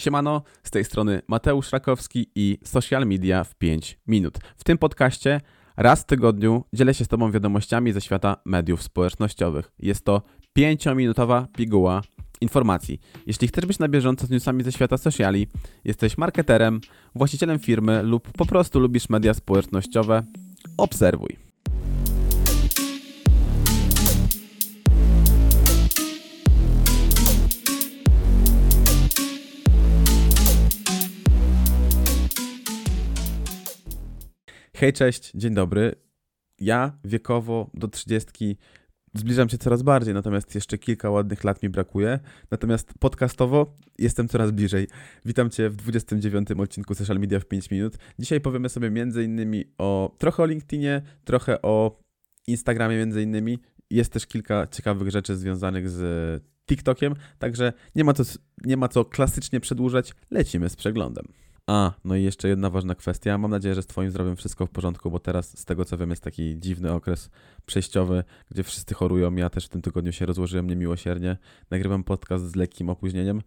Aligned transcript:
Siemano, 0.00 0.42
z 0.62 0.70
tej 0.70 0.84
strony 0.84 1.22
Mateusz 1.28 1.72
Rakowski 1.72 2.30
i 2.34 2.58
Social 2.64 3.06
Media 3.06 3.44
w 3.44 3.54
5 3.54 3.98
minut. 4.06 4.38
W 4.56 4.64
tym 4.64 4.78
podcaście 4.78 5.40
raz 5.76 6.00
w 6.00 6.04
tygodniu 6.06 6.64
dzielę 6.72 6.94
się 6.94 7.04
z 7.04 7.08
Tobą 7.08 7.32
wiadomościami 7.32 7.92
ze 7.92 8.00
świata 8.00 8.36
mediów 8.44 8.82
społecznościowych. 8.82 9.72
Jest 9.78 10.04
to 10.04 10.22
5-minutowa 10.58 11.46
piguła 11.56 12.02
informacji. 12.40 13.00
Jeśli 13.26 13.48
chcesz 13.48 13.66
być 13.66 13.78
na 13.78 13.88
bieżąco 13.88 14.26
z 14.26 14.30
newsami 14.30 14.62
ze 14.62 14.72
świata 14.72 14.98
sociali, 14.98 15.46
jesteś 15.84 16.18
marketerem, 16.18 16.80
właścicielem 17.14 17.58
firmy 17.58 18.02
lub 18.02 18.32
po 18.32 18.46
prostu 18.46 18.80
lubisz 18.80 19.08
media 19.08 19.34
społecznościowe, 19.34 20.24
obserwuj. 20.76 21.45
Hej, 34.78 34.92
cześć, 34.92 35.32
dzień 35.34 35.54
dobry. 35.54 35.94
Ja 36.60 36.98
wiekowo 37.04 37.70
do 37.74 37.88
30 37.88 38.56
zbliżam 39.14 39.48
się 39.48 39.58
coraz 39.58 39.82
bardziej, 39.82 40.14
natomiast 40.14 40.54
jeszcze 40.54 40.78
kilka 40.78 41.10
ładnych 41.10 41.44
lat 41.44 41.62
mi 41.62 41.68
brakuje. 41.68 42.20
Natomiast 42.50 42.94
podcastowo 42.98 43.76
jestem 43.98 44.28
coraz 44.28 44.50
bliżej. 44.50 44.88
Witam 45.24 45.50
Cię 45.50 45.70
w 45.70 45.76
29 45.76 46.48
odcinku 46.50 46.94
Social 46.94 47.18
Media 47.18 47.40
w 47.40 47.44
5 47.44 47.70
minut. 47.70 47.96
Dzisiaj 48.18 48.40
powiemy 48.40 48.68
sobie 48.68 49.04
innymi 49.24 49.64
o 49.78 50.14
trochę 50.18 50.42
o 50.42 50.46
LinkedInie, 50.46 51.02
trochę 51.24 51.62
o 51.62 51.98
Instagramie 52.46 53.02
innymi. 53.22 53.58
Jest 53.90 54.12
też 54.12 54.26
kilka 54.26 54.66
ciekawych 54.66 55.10
rzeczy 55.10 55.36
związanych 55.36 55.90
z 55.90 56.42
TikTokiem, 56.66 57.14
także 57.38 57.72
nie 57.94 58.04
ma 58.04 58.12
co, 58.12 58.22
nie 58.64 58.76
ma 58.76 58.88
co 58.88 59.04
klasycznie 59.04 59.60
przedłużać. 59.60 60.14
Lecimy 60.30 60.68
z 60.68 60.76
przeglądem. 60.76 61.45
A, 61.66 61.92
no 62.04 62.16
i 62.16 62.22
jeszcze 62.22 62.48
jedna 62.48 62.70
ważna 62.70 62.94
kwestia. 62.94 63.38
Mam 63.38 63.50
nadzieję, 63.50 63.74
że 63.74 63.82
z 63.82 63.86
Twoim 63.86 64.10
zdrowiem 64.10 64.36
wszystko 64.36 64.66
w 64.66 64.70
porządku, 64.70 65.10
bo 65.10 65.18
teraz, 65.18 65.58
z 65.58 65.64
tego 65.64 65.84
co 65.84 65.98
wiem, 65.98 66.10
jest 66.10 66.22
taki 66.22 66.58
dziwny 66.58 66.92
okres 66.92 67.30
przejściowy, 67.66 68.24
gdzie 68.50 68.62
wszyscy 68.62 68.94
chorują. 68.94 69.34
Ja 69.34 69.50
też 69.50 69.66
w 69.66 69.68
tym 69.68 69.82
tygodniu 69.82 70.12
się 70.12 70.26
rozłożyłem 70.26 70.66
niemiłosiernie. 70.66 71.36
Nagrywam 71.70 72.04
podcast 72.04 72.44
z 72.44 72.56
lekkim 72.56 72.90
opóźnieniem, 72.90 73.42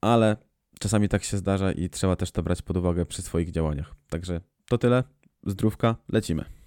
ale 0.00 0.36
czasami 0.80 1.08
tak 1.08 1.24
się 1.24 1.36
zdarza 1.36 1.72
i 1.72 1.88
trzeba 1.88 2.16
też 2.16 2.30
to 2.30 2.42
brać 2.42 2.62
pod 2.62 2.76
uwagę 2.76 3.06
przy 3.06 3.22
swoich 3.22 3.50
działaniach. 3.50 3.94
Także 4.08 4.40
to 4.68 4.78
tyle. 4.78 5.04
Zdrówka, 5.46 5.96
lecimy. 6.12 6.59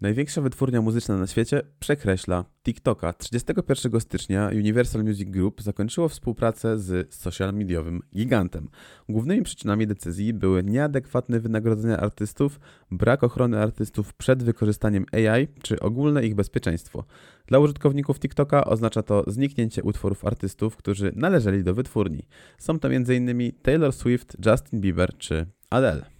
Największa 0.00 0.40
wytwórnia 0.40 0.82
muzyczna 0.82 1.16
na 1.16 1.26
świecie 1.26 1.62
przekreśla 1.78 2.44
TikToka. 2.64 3.12
31 3.12 4.00
stycznia 4.00 4.50
Universal 4.54 5.04
Music 5.04 5.30
Group 5.30 5.62
zakończyło 5.62 6.08
współpracę 6.08 6.78
z 6.78 7.14
social 7.14 7.54
mediowym 7.54 8.00
gigantem. 8.16 8.68
Głównymi 9.08 9.42
przyczynami 9.42 9.86
decyzji 9.86 10.34
były 10.34 10.64
nieadekwatne 10.64 11.40
wynagrodzenia 11.40 11.96
artystów, 11.96 12.60
brak 12.90 13.24
ochrony 13.24 13.62
artystów 13.62 14.14
przed 14.14 14.42
wykorzystaniem 14.42 15.06
AI 15.12 15.48
czy 15.62 15.80
ogólne 15.80 16.26
ich 16.26 16.34
bezpieczeństwo. 16.34 17.04
Dla 17.46 17.58
użytkowników 17.58 18.20
TikToka 18.20 18.64
oznacza 18.64 19.02
to 19.02 19.24
zniknięcie 19.26 19.82
utworów 19.82 20.24
artystów, 20.24 20.76
którzy 20.76 21.12
należeli 21.16 21.64
do 21.64 21.74
wytwórni. 21.74 22.26
Są 22.58 22.78
to 22.78 22.88
m.in. 22.88 23.52
Taylor 23.62 23.92
Swift, 23.92 24.36
Justin 24.46 24.80
Bieber 24.80 25.16
czy 25.18 25.46
Adele. 25.70 26.19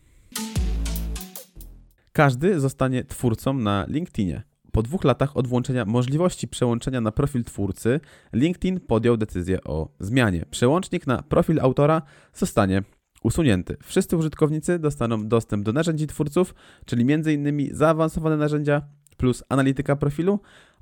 Każdy 2.21 2.61
zostanie 2.61 3.05
twórcą 3.05 3.55
na 3.55 3.87
LinkedInie. 3.89 4.43
Po 4.73 4.83
dwóch 4.83 5.05
latach 5.05 5.37
od 5.37 5.47
włączenia 5.47 5.85
możliwości 5.85 6.49
przełączenia 6.49 7.01
na 7.01 7.13
profil 7.13 7.45
twórcy, 7.45 8.01
LinkedIn 8.33 8.81
podjął 8.81 9.17
decyzję 9.17 9.65
o 9.65 9.89
zmianie. 10.01 10.45
Przełącznik 10.51 11.07
na 11.07 11.23
profil 11.23 11.61
autora 11.61 12.03
zostanie 12.35 12.83
usunięty. 13.23 13.77
Wszyscy 13.85 14.17
użytkownicy 14.17 14.79
dostaną 14.79 15.29
dostęp 15.29 15.65
do 15.65 15.73
narzędzi 15.73 16.07
twórców, 16.07 16.55
czyli 16.87 17.13
m.in. 17.13 17.77
zaawansowane 17.77 18.37
narzędzia 18.37 18.83
plus 19.17 19.45
analityka 19.49 19.97
profilu. 19.97 20.41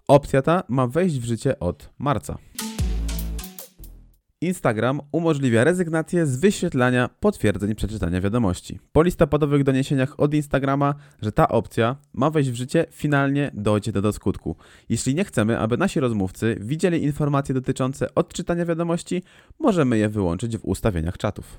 Opcja 0.08 0.42
ta 0.42 0.62
ma 0.68 0.86
wejść 0.86 1.18
w 1.18 1.24
życie 1.24 1.58
od 1.58 1.90
marca. 1.98 2.38
Instagram 4.40 5.00
umożliwia 5.12 5.64
rezygnację 5.64 6.26
z 6.26 6.36
wyświetlania 6.36 7.10
potwierdzeń 7.20 7.74
przeczytania 7.74 8.20
wiadomości. 8.20 8.78
Po 8.92 9.02
listopadowych 9.02 9.64
doniesieniach 9.64 10.20
od 10.20 10.34
Instagrama, 10.34 10.94
że 11.22 11.32
ta 11.32 11.48
opcja 11.48 11.96
ma 12.12 12.30
wejść 12.30 12.50
w 12.50 12.54
życie, 12.54 12.86
finalnie 12.90 13.50
dojdzie 13.54 13.92
do, 13.92 14.02
do 14.02 14.12
skutku. 14.12 14.56
Jeśli 14.88 15.14
nie 15.14 15.24
chcemy, 15.24 15.58
aby 15.58 15.76
nasi 15.76 16.00
rozmówcy 16.00 16.56
widzieli 16.60 17.04
informacje 17.04 17.54
dotyczące 17.54 18.14
odczytania 18.14 18.66
wiadomości, 18.66 19.22
możemy 19.58 19.98
je 19.98 20.08
wyłączyć 20.08 20.56
w 20.56 20.64
ustawieniach 20.64 21.18
czatów. 21.18 21.58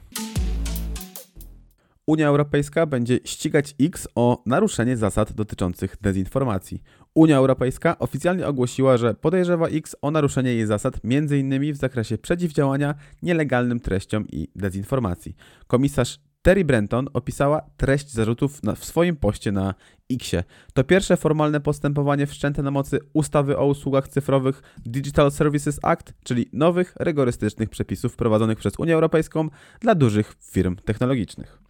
Unia 2.09 2.27
Europejska 2.27 2.85
będzie 2.85 3.19
ścigać 3.23 3.75
X 3.81 4.07
o 4.15 4.43
naruszenie 4.45 4.97
zasad 4.97 5.33
dotyczących 5.33 5.95
dezinformacji. 6.01 6.81
Unia 7.13 7.37
Europejska 7.37 7.99
oficjalnie 7.99 8.47
ogłosiła, 8.47 8.97
że 8.97 9.13
podejrzewa 9.13 9.67
X 9.67 9.95
o 10.01 10.11
naruszenie 10.11 10.53
jej 10.53 10.65
zasad 10.65 10.99
m.in. 11.03 11.73
w 11.73 11.77
zakresie 11.77 12.17
przeciwdziałania 12.17 12.95
nielegalnym 13.21 13.79
treściom 13.79 14.27
i 14.31 14.47
dezinformacji. 14.55 15.35
Komisarz 15.67 16.19
Terry 16.41 16.65
Brenton 16.65 17.07
opisała 17.13 17.61
treść 17.77 18.11
zarzutów 18.11 18.63
na, 18.63 18.75
w 18.75 18.85
swoim 18.85 19.15
poście 19.15 19.51
na 19.51 19.73
Xie. 20.11 20.43
To 20.73 20.83
pierwsze 20.83 21.17
formalne 21.17 21.59
postępowanie 21.59 22.27
wszczęte 22.27 22.63
na 22.63 22.71
mocy 22.71 22.99
ustawy 23.13 23.57
o 23.57 23.65
usługach 23.65 24.07
cyfrowych 24.07 24.61
Digital 24.85 25.31
Services 25.31 25.79
Act, 25.83 26.13
czyli 26.23 26.45
nowych 26.53 26.93
rygorystycznych 26.99 27.69
przepisów 27.69 28.13
wprowadzonych 28.13 28.57
przez 28.57 28.79
Unię 28.79 28.93
Europejską 28.93 29.49
dla 29.79 29.95
dużych 29.95 30.35
firm 30.41 30.75
technologicznych. 30.75 31.68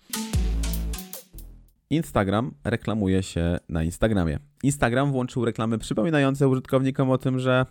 Instagram 1.90 2.52
reklamuje 2.64 3.24
się 3.24 3.58
na 3.70 3.84
Instagramie. 3.84 4.40
Instagram 4.64 5.12
włączył 5.12 5.46
reklamy 5.46 5.78
przypominające 5.78 6.48
użytkownikom 6.48 7.10
o 7.10 7.18
tym, 7.18 7.40
że 7.40 7.66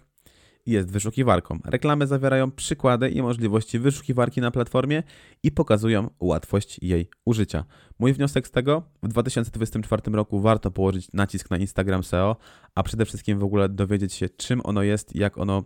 jest 0.67 0.91
wyszukiwarką. 0.93 1.59
Reklamy 1.65 2.07
zawierają 2.07 2.51
przykłady 2.51 3.09
i 3.09 3.23
możliwości 3.23 3.79
wyszukiwarki 3.79 4.41
na 4.41 4.51
platformie 4.51 5.03
i 5.43 5.53
pokazują 5.53 6.11
łatwość 6.21 6.79
jej 6.83 7.11
użycia. 7.25 7.65
Mój 7.99 8.13
wniosek 8.13 8.49
z 8.49 8.51
tego, 8.51 8.83
w 9.03 9.09
2024 9.09 10.03
roku 10.13 10.41
warto 10.41 10.71
położyć 10.71 11.13
nacisk 11.13 11.51
na 11.51 11.57
Instagram 11.59 12.05
SEO, 12.05 12.37
a 12.75 12.83
przede 12.83 13.05
wszystkim 13.05 13.39
w 13.39 13.45
ogóle 13.45 13.69
dowiedzieć 13.69 14.15
się, 14.15 14.29
czym 14.29 14.61
ono 14.65 14.83
jest, 14.83 15.17
jak 15.17 15.39
ono, 15.39 15.63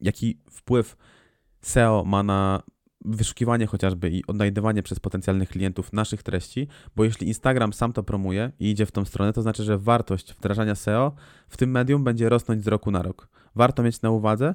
jaki 0.00 0.38
wpływ 0.50 0.96
SEO 1.62 2.04
ma 2.06 2.22
na 2.22 2.62
wyszukiwanie 3.04 3.66
chociażby 3.66 4.10
i 4.10 4.26
odnajdywanie 4.26 4.82
przez 4.82 5.00
potencjalnych 5.00 5.48
klientów 5.48 5.92
naszych 5.92 6.22
treści, 6.22 6.68
bo 6.96 7.04
jeśli 7.04 7.28
Instagram 7.28 7.72
sam 7.72 7.92
to 7.92 8.02
promuje 8.02 8.52
i 8.58 8.70
idzie 8.70 8.86
w 8.86 8.92
tą 8.92 9.04
stronę, 9.04 9.32
to 9.32 9.42
znaczy, 9.42 9.64
że 9.64 9.78
wartość 9.78 10.34
wdrażania 10.34 10.74
SEO 10.74 11.12
w 11.48 11.56
tym 11.56 11.70
medium 11.70 12.04
będzie 12.04 12.28
rosnąć 12.28 12.64
z 12.64 12.66
roku 12.66 12.90
na 12.90 13.02
rok. 13.02 13.28
Warto 13.54 13.82
mieć 13.82 14.02
na 14.02 14.10
uwadze 14.10 14.54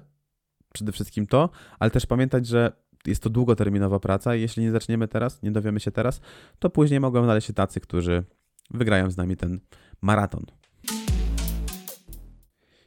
przede 0.74 0.92
wszystkim 0.92 1.28
to, 1.28 1.50
ale 1.80 1.92
też 1.92 2.06
pamiętać, 2.06 2.48
że 2.48 2.72
jest 3.08 3.24
to 3.24 3.30
długoterminowa 3.30 4.00
praca 4.00 4.36
i 4.36 4.42
jeśli 4.42 4.64
nie 4.64 4.72
zaczniemy 4.72 5.08
teraz, 5.08 5.44
nie 5.44 5.52
dowiemy 5.52 5.80
się 5.80 5.92
teraz, 5.92 6.22
to 6.60 6.70
później 6.70 7.00
mogą 7.00 7.24
znaleźć 7.24 7.48
się 7.48 7.54
tacy, 7.54 7.80
którzy 7.80 8.24
wygrają 8.72 9.12
z 9.12 9.18
nami 9.18 9.38
ten 9.38 9.60
maraton. 10.02 10.46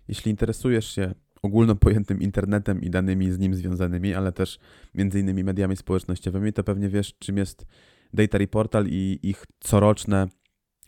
Jeśli 0.09 0.31
interesujesz 0.31 0.95
się 0.95 1.15
ogólno 1.43 1.77
pojętym 1.77 2.21
internetem 2.21 2.83
i 2.83 2.91
danymi 2.91 3.31
z 3.31 3.39
nim 3.39 3.55
związanymi, 3.55 4.15
ale 4.15 4.33
też 4.33 4.59
między 4.95 5.21
innymi 5.21 5.45
mediami 5.45 5.77
społecznościowymi, 5.77 6.53
to 6.53 6.65
pewnie 6.65 6.89
wiesz, 6.89 7.15
czym 7.19 7.37
jest 7.37 7.67
Data 8.15 8.39
Reportal 8.39 8.87
i 8.89 9.19
ich 9.23 9.45
coroczne 9.61 10.29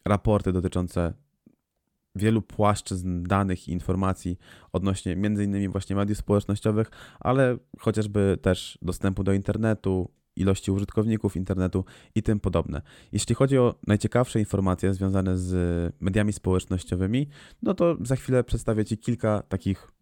raporty 0.04 0.52
dotyczące 0.52 1.12
wielu 2.14 2.42
płaszczyzn 2.42 3.22
danych 3.22 3.68
i 3.68 3.72
informacji 3.72 4.38
odnośnie 4.72 5.16
między 5.16 5.44
innymi 5.44 5.68
właśnie 5.68 5.96
mediów 5.96 6.18
społecznościowych, 6.18 6.90
ale 7.20 7.56
chociażby 7.78 8.38
też 8.42 8.78
dostępu 8.82 9.24
do 9.24 9.32
internetu, 9.32 10.10
ilości 10.36 10.70
użytkowników 10.70 11.36
internetu 11.36 11.84
i 12.14 12.22
tym 12.22 12.40
podobne. 12.40 12.82
Jeśli 13.12 13.34
chodzi 13.34 13.58
o 13.58 13.74
najciekawsze 13.86 14.38
informacje 14.38 14.94
związane 14.94 15.38
z 15.38 15.94
mediami 16.00 16.32
społecznościowymi, 16.32 17.28
no 17.62 17.74
to 17.74 17.96
za 18.00 18.16
chwilę 18.16 18.44
przedstawię 18.44 18.84
Ci 18.84 18.98
kilka 18.98 19.42
takich 19.48 19.92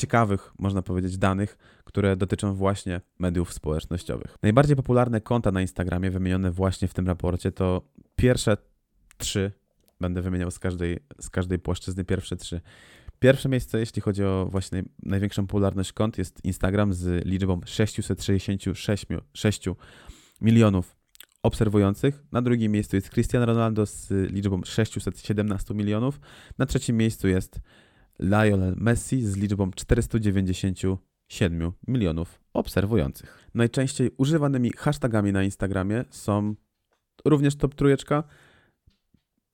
ciekawych, 0.00 0.52
można 0.58 0.82
powiedzieć, 0.82 1.18
danych, 1.18 1.58
które 1.84 2.16
dotyczą 2.16 2.54
właśnie 2.54 3.00
mediów 3.18 3.52
społecznościowych. 3.52 4.36
Najbardziej 4.42 4.76
popularne 4.76 5.20
konta 5.20 5.50
na 5.50 5.60
Instagramie 5.60 6.10
wymienione 6.10 6.50
właśnie 6.50 6.88
w 6.88 6.94
tym 6.94 7.06
raporcie 7.06 7.52
to 7.52 7.82
pierwsze 8.16 8.56
trzy, 9.18 9.52
będę 10.00 10.22
wymieniał 10.22 10.50
z 10.50 10.58
każdej, 10.58 10.98
z 11.20 11.30
każdej 11.30 11.58
płaszczyzny 11.58 12.04
pierwsze 12.04 12.36
trzy. 12.36 12.60
Pierwsze 13.18 13.48
miejsce, 13.48 13.80
jeśli 13.80 14.02
chodzi 14.02 14.24
o 14.24 14.46
właśnie 14.50 14.82
największą 15.02 15.46
popularność 15.46 15.92
kont, 15.92 16.18
jest 16.18 16.44
Instagram 16.44 16.94
z 16.94 17.26
liczbą 17.26 17.60
666 17.64 19.64
milionów 20.40 20.96
obserwujących. 21.42 22.22
Na 22.32 22.42
drugim 22.42 22.72
miejscu 22.72 22.96
jest 22.96 23.10
Cristiano 23.10 23.46
Ronaldo 23.46 23.86
z 23.86 24.10
liczbą 24.10 24.60
617 24.64 25.74
milionów. 25.74 26.20
Na 26.58 26.66
trzecim 26.66 26.96
miejscu 26.96 27.28
jest 27.28 27.60
Lionel 28.20 28.74
Messi 28.76 29.22
z 29.22 29.36
liczbą 29.36 29.70
497 29.70 31.72
milionów 31.88 32.40
obserwujących. 32.52 33.48
Najczęściej 33.54 34.10
używanymi 34.16 34.70
hashtagami 34.76 35.32
na 35.32 35.42
Instagramie 35.42 36.04
są 36.10 36.54
również 37.24 37.56
top 37.56 37.74
trójeczka. 37.74 38.24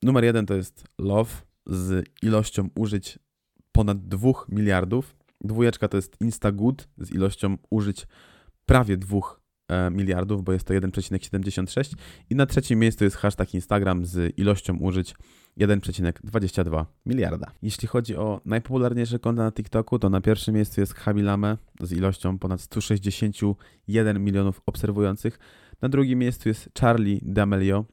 Numer 0.02 0.24
jeden 0.24 0.46
to 0.46 0.54
jest 0.54 0.84
love 0.98 1.30
z 1.66 2.06
ilością 2.22 2.68
użyć 2.74 3.18
ponad 3.72 4.08
2 4.08 4.32
miliardów. 4.48 5.16
Dwójeczka 5.40 5.88
to 5.88 5.96
jest 5.96 6.16
Instagood 6.20 6.88
z 6.98 7.10
ilością 7.10 7.56
użyć 7.70 8.06
prawie 8.66 8.96
2 8.96 9.16
e, 9.16 9.20
miliardów, 9.90 10.44
bo 10.44 10.52
jest 10.52 10.66
to 10.66 10.74
1,76 10.74 11.94
i 12.30 12.34
na 12.34 12.46
trzecim 12.46 12.78
miejscu 12.78 13.04
jest 13.04 13.16
hashtag 13.16 13.54
Instagram 13.54 14.06
z 14.06 14.38
ilością 14.38 14.76
użyć 14.76 15.14
1,22 15.60 16.84
miliarda. 17.06 17.50
Jeśli 17.62 17.88
chodzi 17.88 18.16
o 18.16 18.40
najpopularniejsze 18.44 19.18
konta 19.18 19.42
na 19.42 19.52
TikToku, 19.52 19.98
to 19.98 20.10
na 20.10 20.20
pierwszym 20.20 20.54
miejscu 20.54 20.80
jest 20.80 20.94
Hamilame 20.94 21.56
z 21.80 21.92
ilością 21.92 22.38
ponad 22.38 22.60
161 22.60 24.24
milionów 24.24 24.62
obserwujących. 24.66 25.38
Na 25.82 25.88
drugim 25.88 26.18
miejscu 26.18 26.48
jest 26.48 26.70
Charlie 26.80 27.20
D'Amelio 27.20 27.84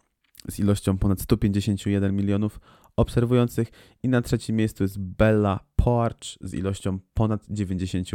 z 0.48 0.60
ilością 0.60 0.98
ponad 0.98 1.22
151 1.22 2.16
milionów 2.16 2.60
obserwujących 2.96 3.72
i 4.04 4.10
na 4.10 4.22
trzecim 4.22 4.56
miejscu 4.56 4.84
jest 4.84 5.00
Bella 5.00 5.60
Poarch 5.75 6.38
z 6.42 6.54
ilością 6.54 7.00
ponad 7.14 7.46
90 7.50 8.08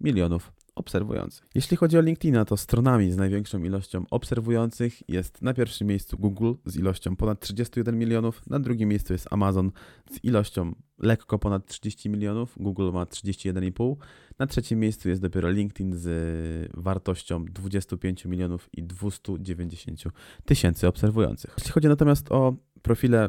milionów 0.00 0.52
obserwujących. 0.76 1.46
Jeśli 1.54 1.76
chodzi 1.76 1.98
o 1.98 2.00
LinkedIna, 2.00 2.44
to 2.44 2.56
stronami 2.56 3.12
z 3.12 3.16
największą 3.16 3.62
ilością 3.62 4.04
obserwujących 4.10 5.08
jest 5.08 5.42
na 5.42 5.54
pierwszym 5.54 5.86
miejscu 5.86 6.18
Google 6.18 6.52
z 6.66 6.76
ilością 6.76 7.16
ponad 7.16 7.40
31 7.40 7.98
milionów, 7.98 8.46
na 8.46 8.60
drugim 8.60 8.88
miejscu 8.88 9.12
jest 9.12 9.28
Amazon 9.30 9.70
z 10.10 10.24
ilością 10.24 10.74
lekko 10.98 11.38
ponad 11.38 11.66
30 11.66 12.10
milionów, 12.10 12.54
Google 12.60 12.90
ma 12.92 13.04
31,5, 13.04 13.96
na 14.38 14.46
trzecim 14.46 14.80
miejscu 14.80 15.08
jest 15.08 15.22
dopiero 15.22 15.50
LinkedIn 15.50 15.94
z 15.94 16.70
wartością 16.74 17.44
25 17.44 18.24
milionów 18.24 18.68
i 18.72 18.82
290 18.82 20.02
tysięcy 20.44 20.88
obserwujących. 20.88 21.54
Jeśli 21.58 21.72
chodzi 21.72 21.88
natomiast 21.88 22.32
o 22.32 22.54
profile 22.82 23.28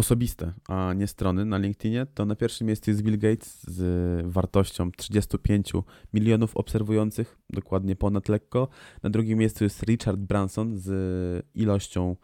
osobiste, 0.00 0.52
a 0.68 0.92
nie 0.94 1.06
strony 1.06 1.44
na 1.44 1.58
LinkedInie, 1.58 2.06
to 2.14 2.26
na 2.26 2.36
pierwszym 2.36 2.66
miejscu 2.66 2.90
jest 2.90 3.02
Bill 3.02 3.18
Gates 3.18 3.62
z 3.62 4.26
wartością 4.26 4.90
35 4.92 5.72
milionów 6.14 6.56
obserwujących, 6.56 7.38
dokładnie 7.50 7.96
ponad 7.96 8.28
lekko. 8.28 8.68
Na 9.02 9.10
drugim 9.10 9.38
miejscu 9.38 9.64
jest 9.64 9.82
Richard 9.82 10.20
Branson 10.20 10.78
z 10.78 11.46
ilością 11.54 12.16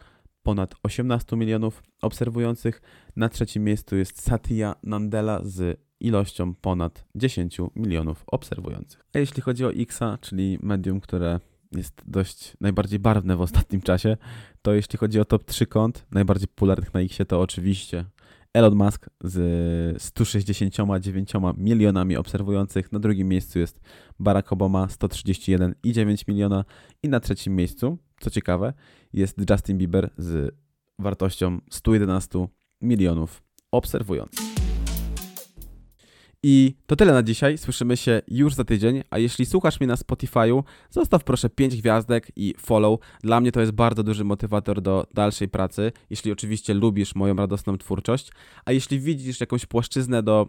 ponad 0.42 0.74
18 0.82 1.36
milionów 1.36 1.82
obserwujących. 2.02 2.82
Na 3.16 3.28
trzecim 3.28 3.64
miejscu 3.64 3.96
jest 3.96 4.22
Satya 4.22 4.74
Nandela 4.82 5.40
z 5.44 5.80
ilością 6.00 6.54
ponad 6.54 7.04
10 7.14 7.58
milionów 7.76 8.24
obserwujących. 8.26 9.04
A 9.14 9.18
jeśli 9.18 9.42
chodzi 9.42 9.64
o 9.64 9.72
Xa, 9.72 10.18
czyli 10.20 10.58
medium, 10.62 11.00
które 11.00 11.40
jest 11.76 12.02
dość 12.06 12.52
najbardziej 12.60 12.98
barwne 12.98 13.36
w 13.36 13.40
ostatnim 13.40 13.80
czasie, 13.80 14.16
to 14.62 14.74
jeśli 14.74 14.98
chodzi 14.98 15.20
o 15.20 15.24
top 15.24 15.44
3 15.44 15.66
kont 15.66 16.06
najbardziej 16.10 16.48
popularnych 16.48 16.94
na 16.94 17.00
Xie, 17.00 17.24
to 17.24 17.40
oczywiście 17.40 18.04
Elon 18.56 18.74
Musk 18.74 19.10
z 19.24 20.02
169 20.02 21.32
milionami 21.56 22.16
obserwujących. 22.16 22.92
Na 22.92 22.98
drugim 22.98 23.28
miejscu 23.28 23.58
jest 23.58 23.80
Barack 24.18 24.52
Obama 24.52 24.86
131,9 24.86 26.28
miliona 26.28 26.64
i 27.02 27.08
na 27.08 27.20
trzecim 27.20 27.56
miejscu, 27.56 27.98
co 28.20 28.30
ciekawe, 28.30 28.72
jest 29.12 29.50
Justin 29.50 29.78
Bieber 29.78 30.10
z 30.18 30.54
wartością 30.98 31.58
111 31.70 32.46
milionów 32.80 33.42
obserwujących. 33.70 34.55
I 36.48 36.74
to 36.86 36.96
tyle 36.96 37.12
na 37.12 37.22
dzisiaj. 37.22 37.58
Słyszymy 37.58 37.96
się 37.96 38.22
już 38.28 38.54
za 38.54 38.64
tydzień. 38.64 39.02
A 39.10 39.18
jeśli 39.18 39.46
słuchasz 39.46 39.80
mnie 39.80 39.86
na 39.86 39.94
Spotify'u, 39.94 40.62
zostaw 40.90 41.24
proszę 41.24 41.50
5 41.50 41.76
gwiazdek 41.76 42.32
i 42.36 42.54
follow. 42.58 43.00
Dla 43.22 43.40
mnie 43.40 43.52
to 43.52 43.60
jest 43.60 43.72
bardzo 43.72 44.02
duży 44.02 44.24
motywator 44.24 44.80
do 44.80 45.06
dalszej 45.14 45.48
pracy, 45.48 45.92
jeśli 46.10 46.32
oczywiście 46.32 46.74
lubisz 46.74 47.14
moją 47.14 47.34
radosną 47.34 47.78
twórczość. 47.78 48.30
A 48.64 48.72
jeśli 48.72 49.00
widzisz 49.00 49.40
jakąś 49.40 49.66
płaszczyznę 49.66 50.22
do 50.22 50.46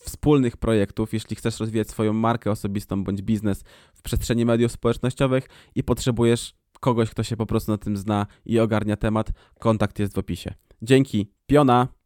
wspólnych 0.00 0.56
projektów, 0.56 1.12
jeśli 1.12 1.36
chcesz 1.36 1.60
rozwijać 1.60 1.90
swoją 1.90 2.12
markę 2.12 2.50
osobistą 2.50 3.04
bądź 3.04 3.22
biznes 3.22 3.64
w 3.94 4.02
przestrzeni 4.02 4.44
mediów 4.44 4.72
społecznościowych 4.72 5.48
i 5.74 5.84
potrzebujesz 5.84 6.54
kogoś, 6.80 7.10
kto 7.10 7.22
się 7.22 7.36
po 7.36 7.46
prostu 7.46 7.72
na 7.72 7.78
tym 7.78 7.96
zna 7.96 8.26
i 8.46 8.58
ogarnia 8.58 8.96
temat, 8.96 9.30
kontakt 9.58 9.98
jest 9.98 10.14
w 10.14 10.18
opisie. 10.18 10.54
Dzięki, 10.82 11.32
piona! 11.46 12.01